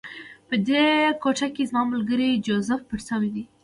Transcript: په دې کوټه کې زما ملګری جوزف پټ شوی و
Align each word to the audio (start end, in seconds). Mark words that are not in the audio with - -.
په 0.47 0.55
دې 0.67 0.85
کوټه 1.21 1.47
کې 1.55 1.63
زما 1.69 1.81
ملګری 1.91 2.41
جوزف 2.45 2.81
پټ 2.89 2.99
شوی 3.07 3.29
و 3.33 3.35